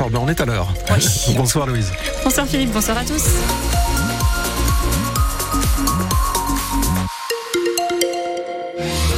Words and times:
On 0.00 0.28
est 0.28 0.40
à 0.40 0.44
l'heure. 0.44 0.68
bonsoir 1.36 1.66
Louise. 1.66 1.90
Bonsoir 2.22 2.46
Philippe, 2.46 2.72
bonsoir 2.72 2.98
à 2.98 3.04
tous. 3.04 3.85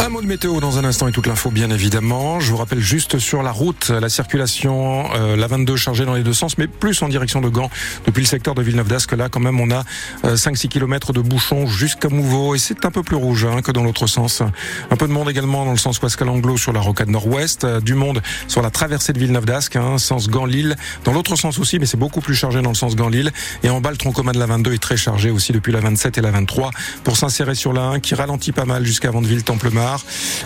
Un 0.01 0.11
mot 0.11 0.23
de 0.23 0.27
météo 0.27 0.61
dans 0.61 0.79
un 0.79 0.85
instant 0.85 1.09
et 1.09 1.13
toute 1.13 1.27
l'info 1.27 1.51
bien 1.51 1.71
évidemment. 1.71 2.39
Je 2.39 2.53
vous 2.53 2.57
rappelle 2.57 2.79
juste 2.79 3.19
sur 3.19 3.43
la 3.43 3.51
route, 3.51 3.91
la 3.91 4.09
circulation, 4.09 5.05
euh, 5.17 5.35
la 5.35 5.49
22 5.49 5.75
chargée 5.75 6.05
dans 6.05 6.15
les 6.15 6.23
deux 6.23 6.33
sens, 6.33 6.57
mais 6.57 6.69
plus 6.69 7.03
en 7.03 7.09
direction 7.09 7.41
de 7.41 7.49
Gand 7.49 7.69
depuis 8.07 8.23
le 8.23 8.27
secteur 8.27 8.55
de 8.55 8.63
Villeneuve 8.63 8.87
d'Ascq. 8.87 9.13
Là 9.17 9.29
quand 9.29 9.41
même 9.41 9.59
on 9.59 9.71
a 9.73 9.83
5-6 10.25 10.67
euh, 10.67 10.69
km 10.69 11.13
de 11.13 11.21
bouchons 11.21 11.67
jusqu'à 11.67 12.09
Mouveau 12.09 12.55
et 12.55 12.59
c'est 12.59 12.85
un 12.85 12.93
peu 12.93 13.03
plus 13.03 13.17
rouge 13.17 13.45
hein, 13.45 13.61
que 13.61 13.73
dans 13.73 13.83
l'autre 13.83 14.07
sens. 14.07 14.41
Un 14.91 14.97
peu 14.97 15.09
de 15.09 15.13
monde 15.13 15.29
également 15.29 15.65
dans 15.65 15.73
le 15.73 15.79
sens 15.79 16.01
ouest 16.01 16.17
calanglo 16.17 16.57
sur 16.57 16.73
la 16.73 16.81
rocade 16.81 17.09
nord-ouest, 17.09 17.65
euh, 17.65 17.81
du 17.81 17.95
monde 17.95 18.23
sur 18.47 18.63
la 18.63 18.71
traversée 18.71 19.13
de 19.13 19.19
Villeneuve 19.19 19.47
d'Ascq, 19.47 19.77
hein, 19.77 19.99
sens 19.99 20.29
Gand-Lille. 20.29 20.77
Dans 21.05 21.13
l'autre 21.13 21.35
sens 21.35 21.59
aussi, 21.59 21.81
mais 21.81 21.87
c'est 21.87 21.99
beaucoup 21.99 22.21
plus 22.21 22.37
chargé 22.37 22.63
dans 22.63 22.71
le 22.71 22.77
sens 22.77 22.95
Gand-Lille. 22.95 23.33
Et 23.65 23.69
en 23.69 23.81
bas 23.81 23.91
le 23.91 23.97
tronc 23.97 24.13
commun 24.13 24.33
de 24.33 24.39
la 24.39 24.47
22 24.47 24.75
est 24.75 24.79
très 24.79 24.97
chargé 24.97 25.31
aussi 25.31 25.53
depuis 25.53 25.73
la 25.73 25.81
27 25.81 26.19
et 26.19 26.21
la 26.21 26.31
23 26.31 26.71
pour 27.03 27.17
s'insérer 27.17 27.57
sur 27.57 27.73
la 27.73 27.83
1 27.83 28.01
qui 28.01 28.15
ralentit 28.15 28.53
pas 28.53 28.65
mal 28.65 28.87
jusqu'à 28.87 29.11
Vandeville-Templemar. 29.11 29.88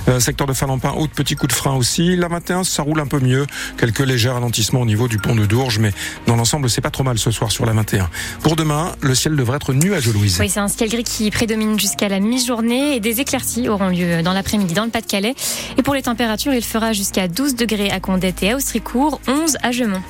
Euh, 0.08 0.20
secteur 0.20 0.46
de 0.46 0.52
Falampin, 0.52 0.92
autre 0.96 1.12
petit 1.12 1.34
coup 1.34 1.46
de 1.46 1.52
frein 1.52 1.74
aussi. 1.74 2.16
La 2.16 2.28
21, 2.28 2.64
ça 2.64 2.82
roule 2.82 3.00
un 3.00 3.06
peu 3.06 3.20
mieux. 3.20 3.46
Quelques 3.78 4.00
légers 4.00 4.30
ralentissements 4.30 4.80
au 4.80 4.86
niveau 4.86 5.08
du 5.08 5.18
pont 5.18 5.34
de 5.34 5.46
Dourges, 5.46 5.78
mais 5.78 5.92
dans 6.26 6.36
l'ensemble, 6.36 6.68
c'est 6.70 6.80
pas 6.80 6.90
trop 6.90 7.04
mal 7.04 7.18
ce 7.18 7.30
soir 7.30 7.50
sur 7.50 7.66
la 7.66 7.72
21. 7.72 8.08
Pour 8.42 8.56
demain, 8.56 8.92
le 9.00 9.14
ciel 9.14 9.36
devrait 9.36 9.56
être 9.56 9.72
nuageux, 9.72 10.12
Louise. 10.12 10.38
Oui, 10.40 10.48
c'est 10.48 10.60
un 10.60 10.68
ciel 10.68 10.88
gris 10.88 11.04
qui 11.04 11.30
prédomine 11.30 11.78
jusqu'à 11.78 12.08
la 12.08 12.20
mi-journée 12.20 12.96
et 12.96 13.00
des 13.00 13.20
éclaircies 13.20 13.68
auront 13.68 13.88
lieu 13.88 14.22
dans 14.22 14.32
l'après-midi 14.32 14.74
dans 14.74 14.84
le 14.84 14.90
Pas-de-Calais. 14.90 15.34
Et 15.78 15.82
pour 15.82 15.94
les 15.94 16.02
températures, 16.02 16.54
il 16.54 16.64
fera 16.64 16.92
jusqu'à 16.92 17.28
12 17.28 17.54
degrés 17.54 17.90
à 17.90 18.00
Condette 18.00 18.42
et 18.42 18.52
à 18.52 18.56
Austricourt, 18.56 19.20
11 19.26 19.56
à 19.62 19.72
Gemont. 19.72 20.02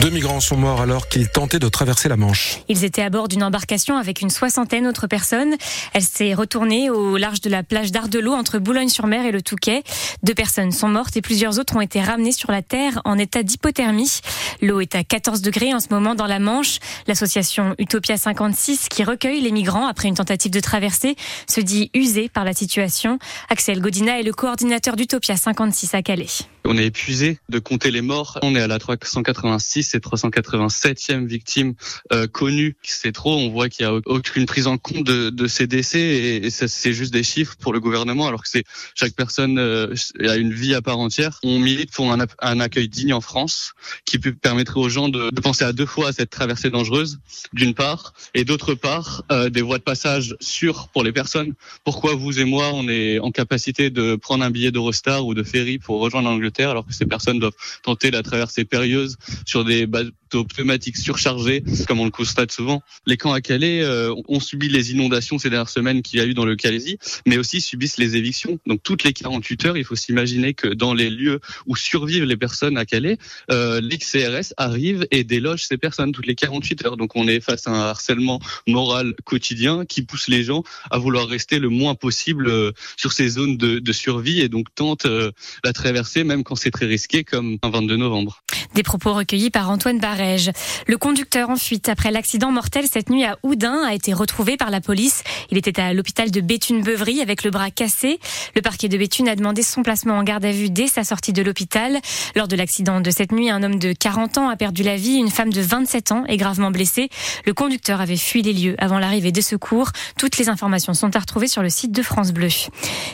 Deux 0.00 0.10
migrants 0.10 0.38
sont 0.38 0.56
morts 0.56 0.80
alors 0.80 1.08
qu'ils 1.08 1.28
tentaient 1.28 1.58
de 1.58 1.68
traverser 1.68 2.08
la 2.08 2.16
Manche. 2.16 2.60
Ils 2.68 2.84
étaient 2.84 3.02
à 3.02 3.10
bord 3.10 3.26
d'une 3.26 3.42
embarcation 3.42 3.96
avec 3.96 4.20
une 4.20 4.30
soixantaine 4.30 4.84
d'autres 4.84 5.08
personnes. 5.08 5.56
Elle 5.92 6.02
s'est 6.02 6.34
retournée 6.34 6.88
au 6.88 7.16
large 7.16 7.40
de 7.40 7.50
la 7.50 7.64
plage 7.64 7.90
d'Ardelot 7.90 8.32
entre 8.32 8.60
Boulogne-sur-Mer 8.60 9.26
et 9.26 9.32
le 9.32 9.42
Touquet. 9.42 9.82
Deux 10.22 10.34
personnes 10.34 10.70
sont 10.70 10.88
mortes 10.88 11.16
et 11.16 11.20
plusieurs 11.20 11.58
autres 11.58 11.74
ont 11.74 11.80
été 11.80 12.00
ramenées 12.00 12.30
sur 12.30 12.52
la 12.52 12.62
terre 12.62 13.02
en 13.04 13.18
état 13.18 13.42
d'hypothermie. 13.42 14.20
L'eau 14.62 14.80
est 14.80 14.94
à 14.94 15.02
14 15.02 15.42
degrés 15.42 15.74
en 15.74 15.80
ce 15.80 15.88
moment 15.90 16.14
dans 16.14 16.26
la 16.26 16.38
Manche. 16.38 16.78
L'association 17.08 17.74
Utopia 17.78 18.16
56 18.16 18.88
qui 18.88 19.02
recueille 19.02 19.40
les 19.40 19.50
migrants 19.50 19.88
après 19.88 20.06
une 20.06 20.14
tentative 20.14 20.52
de 20.52 20.60
traversée 20.60 21.16
se 21.48 21.60
dit 21.60 21.90
usée 21.92 22.28
par 22.28 22.44
la 22.44 22.52
situation. 22.52 23.18
Axel 23.50 23.80
Godina 23.80 24.20
est 24.20 24.24
le 24.24 24.32
coordinateur 24.32 24.94
d'Utopia 24.94 25.36
56 25.36 25.94
à 25.94 26.02
Calais. 26.02 26.26
On 26.64 26.76
est 26.76 26.86
épuisé 26.86 27.38
de 27.48 27.58
compter 27.58 27.90
les 27.90 28.02
morts. 28.02 28.38
On 28.42 28.54
est 28.54 28.60
à 28.60 28.66
la 28.66 28.78
386 28.78 29.94
et 29.94 29.98
387e 29.98 31.26
victime 31.26 31.74
euh, 32.12 32.26
connue. 32.26 32.76
C'est 32.82 33.12
trop. 33.12 33.36
On 33.36 33.48
voit 33.50 33.68
qu'il 33.68 33.86
y 33.86 33.88
a 33.88 33.94
aucune 34.06 34.46
prise 34.46 34.66
en 34.66 34.76
compte 34.76 35.04
de, 35.04 35.30
de 35.30 35.46
ces 35.46 35.66
décès 35.66 36.00
et, 36.00 36.50
c'est 36.50 36.92
juste 36.92 37.12
des 37.12 37.22
chiffres 37.22 37.56
pour 37.60 37.72
le 37.72 37.80
gouvernement 37.80 38.26
alors 38.26 38.42
que 38.42 38.48
c'est 38.48 38.64
chaque 38.94 39.14
personne 39.14 39.58
euh, 39.58 39.94
a 40.20 40.36
une 40.36 40.52
vie 40.52 40.74
à 40.74 40.82
part 40.82 40.98
entière. 40.98 41.38
On 41.42 41.58
milite 41.58 41.92
pour 41.92 42.12
un, 42.12 42.18
un 42.40 42.60
accueil 42.60 42.88
digne 42.88 43.14
en 43.14 43.20
France 43.20 43.72
qui 44.04 44.18
permettrait 44.18 44.80
aux 44.80 44.88
gens 44.88 45.08
de, 45.08 45.30
de, 45.30 45.40
penser 45.40 45.64
à 45.64 45.72
deux 45.72 45.86
fois 45.86 46.08
à 46.08 46.12
cette 46.12 46.30
traversée 46.30 46.70
dangereuse 46.70 47.20
d'une 47.52 47.74
part 47.74 48.12
et 48.34 48.44
d'autre 48.44 48.74
part 48.74 49.22
euh, 49.30 49.48
des 49.48 49.62
voies 49.62 49.78
de 49.78 49.84
passage 49.84 50.36
sûres 50.40 50.88
pour 50.88 51.04
les 51.04 51.12
personnes. 51.12 51.54
Pourquoi 51.84 52.14
vous 52.14 52.40
et 52.40 52.44
moi 52.44 52.70
on 52.74 52.88
est 52.88 53.18
en 53.20 53.30
capacité 53.30 53.90
de 53.90 54.16
prendre 54.16 54.44
un 54.44 54.50
billet 54.50 54.70
d'Eurostar 54.70 55.24
ou 55.24 55.34
de 55.34 55.42
ferry 55.42 55.78
pour 55.78 56.00
rejoindre 56.00 56.28
l'Angleterre 56.28 56.47
alors 56.58 56.86
que 56.86 56.92
ces 56.92 57.06
personnes 57.06 57.38
doivent 57.38 57.56
tenter 57.82 58.10
la 58.10 58.22
traversée 58.22 58.64
périlleuse 58.64 59.16
sur 59.46 59.64
des 59.64 59.86
bateaux 59.86 60.44
pneumatiques 60.44 60.96
surchargés, 60.96 61.62
comme 61.86 62.00
on 62.00 62.04
le 62.04 62.10
constate 62.10 62.52
souvent. 62.52 62.82
Les 63.06 63.16
camps 63.16 63.32
à 63.32 63.40
Calais 63.40 63.82
euh, 63.82 64.14
ont 64.28 64.40
subi 64.40 64.68
les 64.68 64.92
inondations 64.92 65.38
ces 65.38 65.50
dernières 65.50 65.68
semaines 65.68 66.02
qu'il 66.02 66.18
y 66.18 66.22
a 66.22 66.26
eu 66.26 66.34
dans 66.34 66.44
le 66.44 66.56
Calaisie, 66.56 66.98
mais 67.26 67.38
aussi 67.38 67.60
subissent 67.60 67.98
les 67.98 68.16
évictions. 68.16 68.58
Donc 68.66 68.82
toutes 68.82 69.04
les 69.04 69.12
48 69.12 69.64
heures, 69.66 69.76
il 69.76 69.84
faut 69.84 69.96
s'imaginer 69.96 70.54
que 70.54 70.68
dans 70.68 70.94
les 70.94 71.10
lieux 71.10 71.40
où 71.66 71.76
survivent 71.76 72.24
les 72.24 72.36
personnes 72.36 72.76
à 72.76 72.84
Calais, 72.84 73.18
euh, 73.50 73.80
l'XCRS 73.80 74.54
arrive 74.56 75.06
et 75.10 75.24
déloge 75.24 75.64
ces 75.64 75.78
personnes 75.78 76.12
toutes 76.12 76.26
les 76.26 76.34
48 76.34 76.86
heures. 76.86 76.96
Donc 76.96 77.16
on 77.16 77.28
est 77.28 77.40
face 77.40 77.66
à 77.66 77.70
un 77.70 77.80
harcèlement 77.80 78.40
moral 78.66 79.14
quotidien 79.24 79.84
qui 79.84 80.02
pousse 80.02 80.28
les 80.28 80.42
gens 80.42 80.62
à 80.90 80.98
vouloir 80.98 81.28
rester 81.28 81.58
le 81.58 81.68
moins 81.68 81.94
possible 81.94 82.48
euh, 82.48 82.72
sur 82.96 83.12
ces 83.12 83.28
zones 83.28 83.56
de, 83.56 83.78
de 83.78 83.92
survie 83.92 84.40
et 84.40 84.48
donc 84.48 84.74
tente 84.74 85.06
euh, 85.06 85.32
la 85.64 85.72
traversée 85.72 86.24
même 86.24 86.37
quand 86.42 86.56
c'est 86.56 86.70
très 86.70 86.86
risqué, 86.86 87.24
comme 87.24 87.58
un 87.62 87.70
22 87.70 87.96
novembre. 87.96 88.42
Des 88.74 88.82
propos 88.82 89.12
recueillis 89.12 89.50
par 89.50 89.70
Antoine 89.70 89.98
Barège. 89.98 90.50
Le 90.86 90.98
conducteur 90.98 91.50
en 91.50 91.56
fuite 91.56 91.88
après 91.88 92.10
l'accident 92.10 92.52
mortel 92.52 92.84
cette 92.90 93.10
nuit 93.10 93.24
à 93.24 93.38
Oudin 93.42 93.82
a 93.84 93.94
été 93.94 94.12
retrouvé 94.12 94.56
par 94.56 94.70
la 94.70 94.80
police. 94.80 95.22
Il 95.50 95.58
était 95.58 95.80
à 95.80 95.92
l'hôpital 95.92 96.30
de 96.30 96.40
Béthune-Beuvry 96.40 97.20
avec 97.20 97.44
le 97.44 97.50
bras 97.50 97.70
cassé. 97.70 98.18
Le 98.54 98.62
parquet 98.62 98.88
de 98.88 98.96
Béthune 98.96 99.28
a 99.28 99.36
demandé 99.36 99.62
son 99.62 99.82
placement 99.82 100.14
en 100.14 100.22
garde 100.22 100.44
à 100.44 100.52
vue 100.52 100.70
dès 100.70 100.86
sa 100.86 101.04
sortie 101.04 101.32
de 101.32 101.42
l'hôpital. 101.42 101.98
Lors 102.36 102.48
de 102.48 102.56
l'accident 102.56 103.00
de 103.00 103.10
cette 103.10 103.32
nuit, 103.32 103.50
un 103.50 103.62
homme 103.62 103.78
de 103.78 103.92
40 103.92 104.38
ans 104.38 104.48
a 104.48 104.56
perdu 104.56 104.82
la 104.82 104.96
vie, 104.96 105.16
une 105.16 105.30
femme 105.30 105.52
de 105.52 105.60
27 105.60 106.12
ans 106.12 106.24
est 106.26 106.36
gravement 106.36 106.70
blessée. 106.70 107.08
Le 107.46 107.54
conducteur 107.54 108.00
avait 108.00 108.16
fui 108.16 108.42
les 108.42 108.52
lieux 108.52 108.76
avant 108.78 108.98
l'arrivée 108.98 109.32
des 109.32 109.42
secours. 109.42 109.90
Toutes 110.18 110.38
les 110.38 110.48
informations 110.48 110.94
sont 110.94 111.14
à 111.16 111.18
retrouver 111.18 111.48
sur 111.48 111.62
le 111.62 111.70
site 111.70 111.92
de 111.92 112.02
France 112.02 112.32
Bleu. 112.32 112.48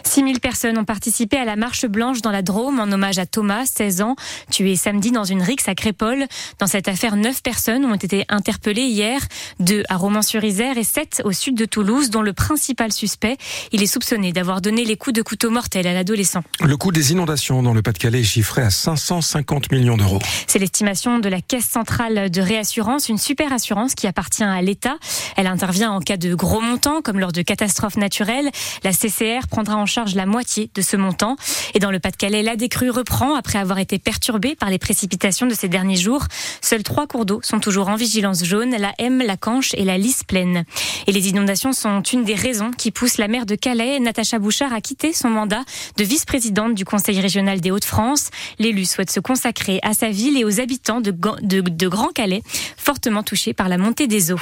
6000 0.04 0.40
personnes 0.40 0.78
ont 0.78 0.84
participé 0.84 1.36
à 1.36 1.44
la 1.44 1.56
marche 1.56 1.86
blanche 1.86 2.22
dans 2.22 2.30
la 2.30 2.42
Drôme 2.42 2.80
en 2.80 2.90
hommage 2.92 3.13
à 3.18 3.26
Thomas, 3.26 3.64
16 3.66 4.02
ans, 4.02 4.16
tué 4.50 4.76
samedi 4.76 5.10
dans 5.10 5.24
une 5.24 5.42
rixe 5.42 5.68
à 5.68 5.74
Crépole. 5.74 6.26
Dans 6.58 6.66
cette 6.66 6.88
affaire, 6.88 7.16
9 7.16 7.42
personnes 7.42 7.84
ont 7.84 7.94
été 7.94 8.24
interpellées 8.28 8.82
hier, 8.82 9.20
2 9.60 9.84
à 9.88 9.96
Romans-sur-Isère 9.96 10.78
et 10.78 10.84
7 10.84 11.22
au 11.24 11.32
sud 11.32 11.56
de 11.56 11.64
Toulouse, 11.64 12.10
dont 12.10 12.22
le 12.22 12.32
principal 12.32 12.92
suspect, 12.92 13.36
il 13.72 13.82
est 13.82 13.86
soupçonné 13.86 14.32
d'avoir 14.32 14.60
donné 14.60 14.84
les 14.84 14.96
coups 14.96 15.14
de 15.14 15.22
couteau 15.22 15.50
mortels 15.50 15.86
à 15.86 15.92
l'adolescent. 15.92 16.42
Le 16.60 16.76
coût 16.76 16.92
des 16.92 17.12
inondations 17.12 17.62
dans 17.62 17.74
le 17.74 17.82
Pas-de-Calais 17.82 18.20
est 18.20 18.24
chiffré 18.24 18.62
à 18.62 18.70
550 18.70 19.72
millions 19.72 19.96
d'euros. 19.96 20.18
C'est 20.46 20.58
l'estimation 20.58 21.18
de 21.18 21.28
la 21.28 21.40
Caisse 21.40 21.68
centrale 21.68 22.30
de 22.30 22.40
réassurance, 22.40 23.08
une 23.08 23.18
super 23.18 23.52
assurance 23.52 23.94
qui 23.94 24.06
appartient 24.06 24.44
à 24.44 24.60
l'État. 24.62 24.96
Elle 25.36 25.46
intervient 25.46 25.90
en 25.90 26.00
cas 26.00 26.16
de 26.16 26.34
gros 26.34 26.60
montants, 26.60 27.02
comme 27.02 27.18
lors 27.18 27.32
de 27.32 27.42
catastrophes 27.42 27.96
naturelles. 27.96 28.50
La 28.82 28.92
CCR 28.92 29.46
prendra 29.48 29.76
en 29.76 29.86
charge 29.86 30.14
la 30.14 30.26
moitié 30.26 30.70
de 30.74 30.82
ce 30.82 30.96
montant. 30.96 31.36
Et 31.74 31.78
dans 31.78 31.90
le 31.90 31.98
Pas-de-Calais, 31.98 32.42
la 32.42 32.56
décrue 32.56 32.90
reprend 33.04 33.34
après 33.34 33.58
avoir 33.58 33.80
été 33.80 33.98
perturbé 33.98 34.54
par 34.54 34.70
les 34.70 34.78
précipitations 34.78 35.46
de 35.46 35.52
ces 35.52 35.68
derniers 35.68 35.96
jours. 35.96 36.24
Seuls 36.62 36.82
trois 36.82 37.06
cours 37.06 37.26
d'eau 37.26 37.40
sont 37.42 37.60
toujours 37.60 37.88
en 37.88 37.96
vigilance 37.96 38.42
jaune, 38.44 38.70
la 38.70 38.94
M, 38.96 39.22
la 39.22 39.36
Canche 39.36 39.74
et 39.74 39.84
la 39.84 39.98
Lys 39.98 40.24
pleine. 40.24 40.64
Et 41.06 41.12
les 41.12 41.28
inondations 41.28 41.74
sont 41.74 42.00
une 42.00 42.24
des 42.24 42.34
raisons 42.34 42.70
qui 42.70 42.90
poussent 42.90 43.18
la 43.18 43.28
maire 43.28 43.44
de 43.44 43.56
Calais, 43.56 44.00
Natacha 44.00 44.38
Bouchard, 44.38 44.72
à 44.72 44.80
quitter 44.80 45.12
son 45.12 45.28
mandat 45.28 45.64
de 45.98 46.04
vice-présidente 46.04 46.74
du 46.74 46.86
Conseil 46.86 47.20
régional 47.20 47.60
des 47.60 47.70
Hauts-de-France. 47.70 48.30
L'élu 48.58 48.86
souhaite 48.86 49.10
se 49.10 49.20
consacrer 49.20 49.80
à 49.82 49.92
sa 49.92 50.08
ville 50.08 50.38
et 50.38 50.44
aux 50.44 50.58
habitants 50.58 51.02
de, 51.02 51.10
de, 51.42 51.60
de 51.60 51.88
Grand 51.88 52.14
Calais, 52.14 52.42
fortement 52.78 53.22
touchés 53.22 53.52
par 53.52 53.68
la 53.68 53.76
montée 53.76 54.06
des 54.06 54.32
eaux. 54.32 54.40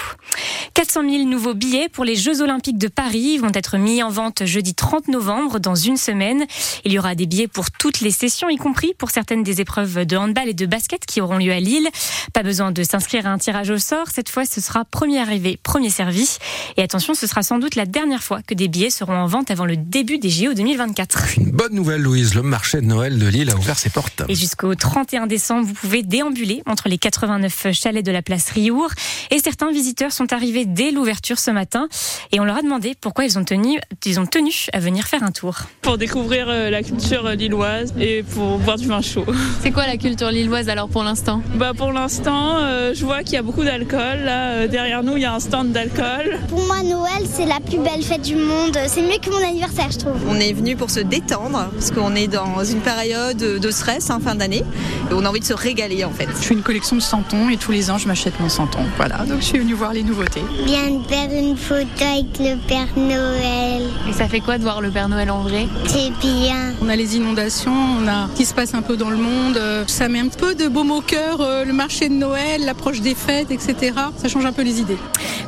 400 0.74 1.02
000 1.10 1.24
nouveaux 1.24 1.54
billets 1.54 1.88
pour 1.88 2.04
les 2.04 2.14
Jeux 2.14 2.42
Olympiques 2.42 2.78
de 2.78 2.86
Paris 2.86 3.38
vont 3.38 3.50
être 3.52 3.76
mis 3.76 4.04
en 4.04 4.08
vente 4.08 4.44
jeudi 4.46 4.76
30 4.76 5.08
novembre, 5.08 5.58
dans 5.58 5.74
une 5.74 5.96
semaine. 5.96 6.46
Il 6.84 6.92
y 6.92 6.98
aura 7.00 7.16
des 7.16 7.26
billets 7.26 7.48
pour 7.48 7.72
toutes 7.72 8.00
les 8.00 8.12
sessions, 8.12 8.48
y 8.52 8.56
compris 8.56 8.94
pour 8.98 9.10
certaines 9.10 9.42
des 9.42 9.60
épreuves 9.60 10.04
de 10.04 10.16
handball 10.16 10.48
et 10.48 10.54
de 10.54 10.66
basket 10.66 11.04
qui 11.06 11.20
auront 11.20 11.38
lieu 11.38 11.52
à 11.52 11.60
Lille. 11.60 11.88
Pas 12.32 12.42
besoin 12.42 12.70
de 12.70 12.82
s'inscrire 12.82 13.26
à 13.26 13.30
un 13.30 13.38
tirage 13.38 13.70
au 13.70 13.78
sort. 13.78 14.08
Cette 14.12 14.28
fois, 14.28 14.44
ce 14.44 14.60
sera 14.60 14.84
premier 14.84 15.18
arrivé, 15.18 15.58
premier 15.62 15.90
servi. 15.90 16.38
Et 16.76 16.82
attention, 16.82 17.14
ce 17.14 17.26
sera 17.26 17.42
sans 17.42 17.58
doute 17.58 17.74
la 17.74 17.86
dernière 17.86 18.22
fois 18.22 18.42
que 18.42 18.54
des 18.54 18.68
billets 18.68 18.90
seront 18.90 19.16
en 19.16 19.26
vente 19.26 19.50
avant 19.50 19.64
le 19.64 19.76
début 19.76 20.18
des 20.18 20.30
JO 20.30 20.54
2024. 20.54 21.38
Une 21.38 21.50
bonne 21.50 21.74
nouvelle, 21.74 22.02
Louise. 22.02 22.34
Le 22.34 22.42
marché 22.42 22.80
de 22.80 22.86
Noël 22.86 23.18
de 23.18 23.26
Lille 23.26 23.50
a 23.50 23.56
ouvert 23.56 23.78
ses 23.78 23.90
portes. 23.90 24.22
Et 24.28 24.34
jusqu'au 24.34 24.74
31 24.74 25.26
décembre, 25.26 25.66
vous 25.66 25.74
pouvez 25.74 26.02
déambuler 26.02 26.62
entre 26.66 26.88
les 26.88 26.98
89 26.98 27.68
chalets 27.72 28.04
de 28.04 28.12
la 28.12 28.22
place 28.22 28.50
Riour. 28.50 28.90
Et 29.30 29.38
certains 29.38 29.70
visiteurs 29.70 30.12
sont 30.12 30.32
arrivés 30.32 30.66
dès 30.66 30.90
l'ouverture 30.90 31.38
ce 31.38 31.50
matin. 31.50 31.88
Et 32.32 32.40
on 32.40 32.44
leur 32.44 32.58
a 32.58 32.62
demandé 32.62 32.94
pourquoi 33.00 33.24
ils 33.24 33.38
ont 33.38 33.44
tenu, 33.44 33.78
ils 34.04 34.20
ont 34.20 34.26
tenu 34.26 34.52
à 34.72 34.80
venir 34.80 35.06
faire 35.06 35.22
un 35.22 35.32
tour. 35.32 35.56
Pour 35.80 35.98
découvrir 35.98 36.46
euh, 36.48 36.70
la 36.70 36.82
culture 36.82 37.28
lilloise 37.30 37.94
et 37.98 38.22
pour 38.22 38.41
boire 38.58 38.76
du 38.76 38.86
vin 38.86 39.00
chaud. 39.00 39.24
C'est 39.62 39.70
quoi 39.70 39.86
la 39.86 39.96
culture 39.96 40.30
lilloise 40.30 40.68
alors 40.68 40.88
pour 40.88 41.02
l'instant 41.02 41.42
Bah 41.54 41.72
pour 41.76 41.92
l'instant, 41.92 42.56
euh, 42.58 42.92
je 42.94 43.04
vois 43.04 43.22
qu'il 43.22 43.34
y 43.34 43.36
a 43.36 43.42
beaucoup 43.42 43.64
d'alcool. 43.64 44.20
Là, 44.24 44.50
euh, 44.50 44.68
derrière 44.68 45.02
nous, 45.02 45.16
il 45.16 45.22
y 45.22 45.24
a 45.24 45.34
un 45.34 45.40
stand 45.40 45.72
d'alcool. 45.72 46.38
Pour 46.48 46.64
moi, 46.66 46.82
Noël, 46.82 47.26
c'est 47.30 47.46
la 47.46 47.60
plus 47.60 47.78
belle 47.78 48.02
fête 48.02 48.22
du 48.22 48.36
monde. 48.36 48.78
C'est 48.86 49.02
mieux 49.02 49.18
que 49.22 49.30
mon 49.30 49.44
anniversaire, 49.46 49.90
je 49.90 49.98
trouve. 49.98 50.16
On 50.28 50.36
est 50.36 50.52
venu 50.52 50.76
pour 50.76 50.90
se 50.90 51.00
détendre 51.00 51.70
parce 51.72 51.90
qu'on 51.90 52.14
est 52.14 52.28
dans 52.28 52.64
une 52.64 52.80
période 52.80 53.36
de 53.38 53.70
stress 53.70 54.10
en 54.10 54.20
fin 54.20 54.34
d'année. 54.34 54.64
Et 55.10 55.14
on 55.14 55.24
a 55.24 55.28
envie 55.28 55.40
de 55.40 55.44
se 55.44 55.54
régaler 55.54 56.04
en 56.04 56.10
fait. 56.10 56.28
Je 56.40 56.46
fais 56.46 56.54
une 56.54 56.62
collection 56.62 56.96
de 56.96 57.02
santons 57.02 57.48
et 57.50 57.56
tous 57.56 57.72
les 57.72 57.90
ans, 57.90 57.98
je 57.98 58.08
m'achète 58.08 58.38
mon 58.40 58.48
santon. 58.48 58.80
Voilà, 58.96 59.18
donc 59.24 59.40
je 59.40 59.46
suis 59.46 59.58
venue 59.58 59.74
voir 59.74 59.92
les 59.92 60.02
nouveautés. 60.02 60.42
Bien 60.64 61.00
faire 61.08 61.30
une 61.32 61.56
photo 61.56 61.82
avec 62.00 62.38
le 62.38 62.56
Père 62.66 62.88
Noël. 62.96 63.82
Et 64.08 64.12
ça 64.12 64.28
fait 64.28 64.40
quoi 64.40 64.58
de 64.58 64.62
voir 64.62 64.80
le 64.80 64.90
Père 64.90 65.08
Noël 65.08 65.30
en 65.30 65.42
vrai? 65.42 65.66
C'est 65.86 66.10
bien. 66.20 66.72
On 66.80 66.88
a 66.88 66.96
les 66.96 67.16
inondations, 67.16 67.72
on 67.72 68.08
a 68.08 68.28
qui 68.34 68.44
se 68.44 68.54
passe 68.54 68.74
un 68.74 68.82
peu 68.82 68.96
dans 68.96 69.10
le 69.10 69.16
monde. 69.16 69.60
Ça 69.86 70.08
met 70.08 70.20
un 70.20 70.28
peu 70.28 70.54
de 70.54 70.68
baume 70.68 70.90
au 70.90 71.00
cœur, 71.00 71.40
euh, 71.40 71.64
le 71.64 71.72
marché 71.72 72.08
de 72.08 72.14
Noël, 72.14 72.64
l'approche 72.64 73.00
des 73.00 73.14
fêtes, 73.14 73.50
etc. 73.50 73.92
Ça 74.16 74.28
change 74.28 74.44
un 74.44 74.52
peu 74.52 74.62
les 74.62 74.80
idées. 74.80 74.96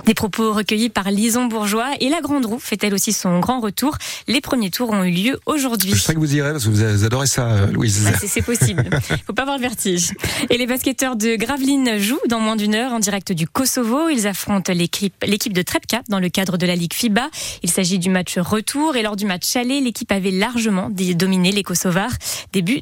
Des 0.06 0.14
propos 0.14 0.52
recueillis 0.52 0.90
par 0.90 1.10
Lison 1.10 1.46
Bourgeois 1.46 1.90
et 2.00 2.08
la 2.08 2.20
Grande 2.20 2.44
Roue 2.44 2.58
fait 2.58 2.82
elle 2.84 2.94
aussi 2.94 3.12
son 3.12 3.38
grand 3.40 3.60
retour. 3.60 3.96
Les 4.28 4.40
premiers 4.40 4.70
tours 4.70 4.90
ont 4.90 5.02
eu 5.04 5.10
lieu 5.10 5.40
aujourd'hui. 5.46 5.92
Je 5.94 6.00
sais 6.00 6.14
que 6.14 6.18
vous 6.18 6.34
irez 6.34 6.52
parce 6.52 6.64
que 6.64 6.70
vous 6.70 7.04
adorez 7.04 7.26
ça, 7.26 7.48
euh, 7.48 7.66
Louise. 7.68 8.04
Bah, 8.04 8.18
c'est 8.26 8.42
possible. 8.42 8.84
Faut 9.26 9.32
pas 9.32 9.42
avoir 9.42 9.56
le 9.56 9.62
vertige. 9.62 10.12
Et 10.50 10.58
les 10.58 10.66
basketteurs 10.66 11.16
de 11.16 11.36
Gravelines 11.36 11.98
jouent 11.98 12.18
dans 12.28 12.40
moins 12.40 12.56
d'une 12.56 12.74
heure 12.74 12.92
en 12.92 12.98
direct 12.98 13.32
du 13.32 13.46
Kosovo. 13.46 14.08
Ils 14.08 14.26
affrontent 14.26 14.72
l'équipe 14.72 15.52
de 15.52 15.62
Trepka 15.62 16.02
dans 16.08 16.20
le 16.20 16.28
cadre 16.28 16.58
de 16.58 16.66
la 16.66 16.76
Ligue 16.76 16.92
FIBA. 16.92 17.28
Il 17.62 17.70
s'agit 17.70 17.98
du 17.98 18.10
match 18.10 18.38
retour 18.38 18.96
et 18.96 19.02
lors 19.02 19.16
du 19.16 19.26
match 19.26 19.56
aller, 19.56 19.80
l'équipe 19.80 20.12
avait 20.12 20.30
largement 20.30 20.90
dominé 20.90 21.52
les 21.52 21.62
Kosovars. 21.62 22.12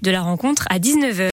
De 0.01 0.11
la 0.11 0.23
rencontre 0.23 0.67
à 0.71 0.79
19h. 0.79 1.21